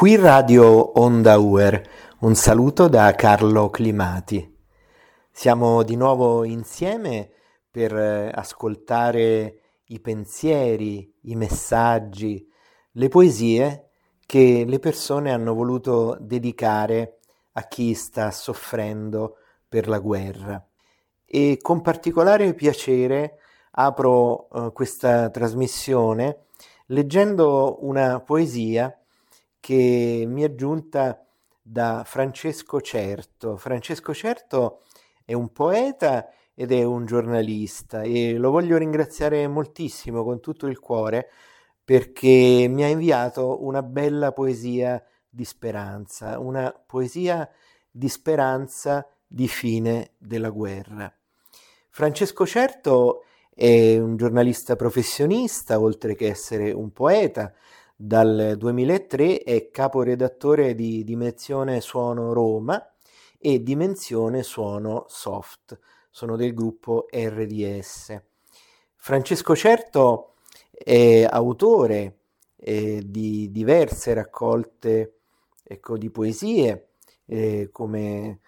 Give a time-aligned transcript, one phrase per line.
[0.00, 1.86] Qui Radio Onda Uer,
[2.20, 4.56] un saluto da Carlo Climati.
[5.30, 7.28] Siamo di nuovo insieme
[7.70, 12.50] per eh, ascoltare i pensieri, i messaggi,
[12.92, 13.90] le poesie
[14.24, 17.18] che le persone hanno voluto dedicare
[17.52, 19.36] a chi sta soffrendo
[19.68, 20.66] per la guerra.
[21.26, 23.36] E con particolare piacere
[23.72, 26.46] apro uh, questa trasmissione
[26.86, 28.94] leggendo una poesia
[29.60, 31.24] che mi è giunta
[31.60, 33.56] da Francesco Certo.
[33.56, 34.82] Francesco Certo
[35.24, 40.78] è un poeta ed è un giornalista e lo voglio ringraziare moltissimo con tutto il
[40.80, 41.30] cuore
[41.84, 47.48] perché mi ha inviato una bella poesia di speranza, una poesia
[47.90, 51.12] di speranza di fine della guerra.
[51.88, 57.52] Francesco Certo è un giornalista professionista, oltre che essere un poeta.
[58.02, 62.82] Dal 2003 è caporedattore di Dimensione Suono Roma
[63.38, 68.18] e Dimensione Suono Soft, sono del gruppo RDS.
[68.96, 70.36] Francesco Certo
[70.70, 72.20] è autore
[72.56, 75.18] eh, di diverse raccolte
[75.62, 76.92] ecco, di poesie
[77.26, 78.40] eh, come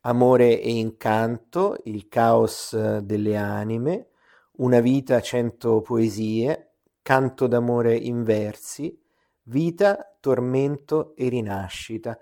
[0.00, 4.06] Amore e incanto, Il caos delle anime,
[4.52, 6.71] Una vita, cento poesie,
[7.02, 8.96] Canto d'amore in versi,
[9.44, 12.16] Vita, tormento e rinascita.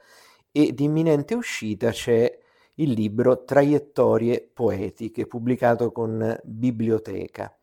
[0.50, 2.39] E di imminente uscita c'è
[2.77, 7.55] il libro Traiettorie poetiche, pubblicato con Biblioteca.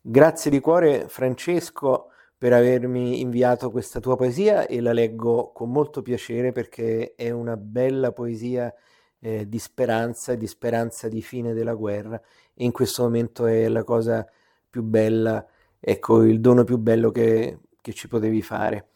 [0.00, 6.00] Grazie di cuore Francesco per avermi inviato questa tua poesia e la leggo con molto
[6.00, 8.72] piacere perché è una bella poesia
[9.18, 12.20] eh, di speranza di speranza di fine della guerra
[12.54, 14.24] e in questo momento è la cosa
[14.68, 15.44] più bella,
[15.78, 18.88] ecco il dono più bello che, che ci potevi fare.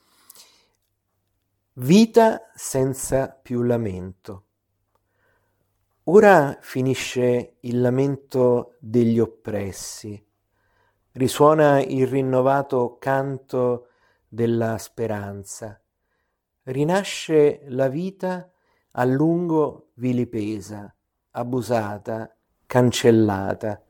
[1.74, 4.44] Vita senza più lamento.
[6.04, 10.20] Ora finisce il lamento degli oppressi,
[11.12, 13.88] risuona il rinnovato canto
[14.26, 15.80] della speranza,
[16.64, 18.50] rinasce la vita
[18.92, 20.92] a lungo vilipesa,
[21.32, 23.82] abusata, cancellata.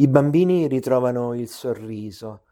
[0.00, 2.44] I bambini ritrovano il sorriso,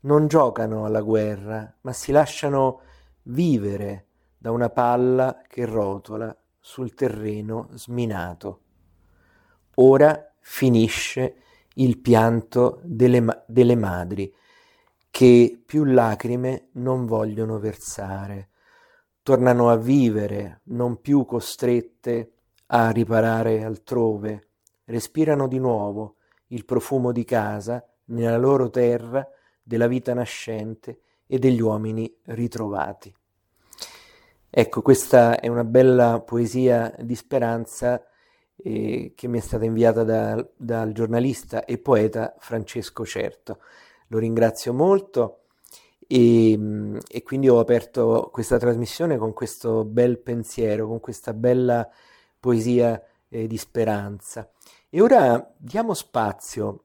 [0.00, 2.80] non giocano alla guerra, ma si lasciano
[3.24, 4.06] vivere
[4.38, 8.60] da una palla che rotola sul terreno sminato.
[9.74, 11.42] Ora finisce
[11.74, 14.34] il pianto delle, delle madri
[15.10, 18.48] che più lacrime non vogliono versare.
[19.22, 22.32] Tornano a vivere, non più costrette
[22.68, 24.48] a riparare altrove,
[24.86, 26.15] respirano di nuovo
[26.48, 29.26] il profumo di casa nella loro terra,
[29.62, 33.14] della vita nascente e degli uomini ritrovati.
[34.48, 38.02] Ecco, questa è una bella poesia di speranza
[38.56, 43.58] eh, che mi è stata inviata da, dal giornalista e poeta Francesco Certo.
[44.08, 45.40] Lo ringrazio molto
[46.06, 46.58] e,
[47.06, 51.88] e, quindi ho aperto questa trasmissione con questo bel pensiero, con questa bella
[52.38, 54.48] poesia eh, di speranza.
[54.88, 56.84] E ora diamo spazio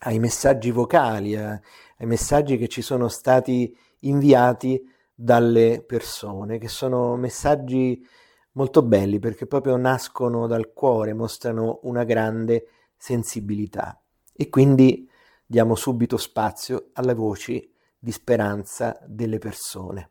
[0.00, 4.82] ai messaggi vocali, a, ai messaggi che ci sono stati inviati
[5.14, 8.04] dalle persone, che sono messaggi
[8.52, 12.66] molto belli perché proprio nascono dal cuore, mostrano una grande
[12.96, 14.02] sensibilità.
[14.32, 15.08] E quindi
[15.46, 20.10] diamo subito spazio alle voci di speranza delle persone.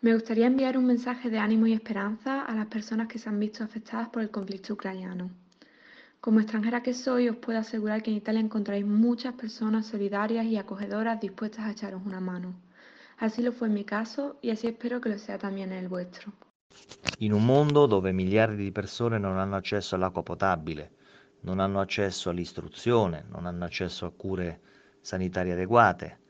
[0.00, 3.38] Me gustaría enviar un mensaje de ánimo y esperanza a las personas que se han
[3.38, 5.43] visto afectadas por el conflicto ucraniano.
[6.24, 10.56] Como extranjera que soy, os puedo asegurar que en Italia encontráis muchas personas solidarias y
[10.56, 12.54] acogedoras dispuestas a echaros una mano.
[13.18, 15.88] Así lo fue en mi caso y así espero que lo sea también en el
[15.88, 16.32] vuestro.
[17.18, 20.92] In un mondo dove miliardi di persone non hanno accesso all'acqua potabile,
[21.40, 24.60] non hanno accesso all'istruzione, non hanno accesso a cure
[25.02, 26.20] sanitarie adeguate,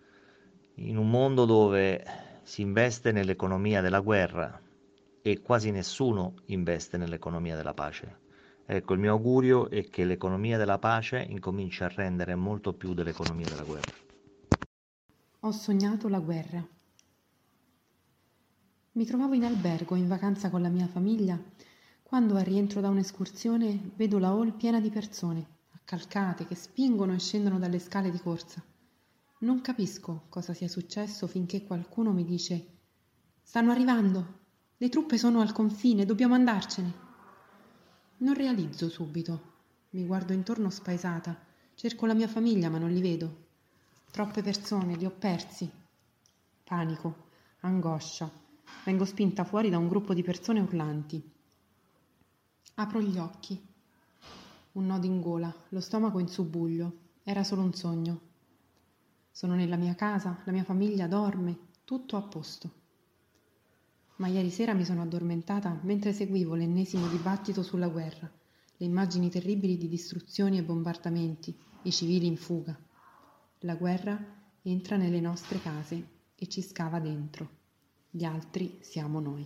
[0.78, 2.04] in un mondo dove
[2.42, 4.60] si investe nell'economia della guerra
[5.22, 8.23] e quasi nessuno investe nell'economia della pace.
[8.66, 13.48] Ecco, il mio augurio è che l'economia della pace incominci a rendere molto più dell'economia
[13.48, 13.92] della guerra.
[15.40, 16.66] Ho sognato la guerra.
[18.92, 21.38] Mi trovavo in albergo in vacanza con la mia famiglia
[22.02, 27.18] quando al rientro da un'escursione vedo la hall piena di persone, accalcate, che spingono e
[27.18, 28.64] scendono dalle scale di corsa.
[29.40, 32.66] Non capisco cosa sia successo finché qualcuno mi dice
[33.42, 34.42] Stanno arrivando,
[34.78, 37.03] le truppe sono al confine, dobbiamo andarcene.
[38.24, 39.52] Non realizzo subito.
[39.90, 41.38] Mi guardo intorno spaesata,
[41.74, 43.48] cerco la mia famiglia ma non li vedo.
[44.10, 45.70] Troppe persone, li ho persi.
[46.64, 47.26] Panico.
[47.60, 48.30] angoscia.
[48.86, 51.22] Vengo spinta fuori da un gruppo di persone urlanti.
[52.76, 53.62] Apro gli occhi.
[54.72, 56.92] Un nodo in gola, lo stomaco in subbuglio.
[57.24, 58.20] Era solo un sogno.
[59.30, 62.83] Sono nella mia casa, la mia famiglia dorme, tutto a posto.
[64.16, 68.30] Ma ieri sera mi sono addormentata mentre seguivo l'ennesimo dibattito sulla guerra,
[68.76, 72.78] le immagini terribili di distruzioni e bombardamenti, i civili in fuga.
[73.60, 74.16] La guerra
[74.62, 76.06] entra nelle nostre case
[76.36, 77.48] e ci scava dentro.
[78.08, 79.44] Gli altri siamo noi.